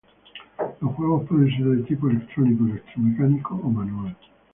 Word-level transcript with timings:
Los 0.79 0.93
juegos 0.95 1.27
pueden 1.29 1.55
ser 1.55 1.63
de 1.65 1.83
tipo: 1.83 2.09
electrónico, 2.09 2.65
electromecánico 2.65 3.53
o 3.63 3.69
manual. 3.69 4.17